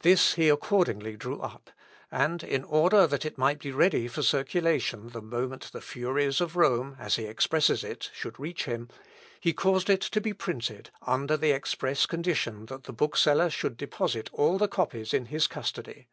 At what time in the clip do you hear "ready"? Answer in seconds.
3.70-4.08